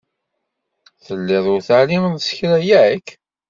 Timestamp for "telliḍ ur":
1.05-1.61